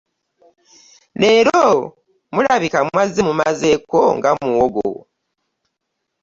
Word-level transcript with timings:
Leero 1.21 1.63
mulabika 2.33 2.77
mwazze 2.87 3.21
mumazeeko 3.27 3.99
nga 4.17 4.29
muwogo. 4.41 4.89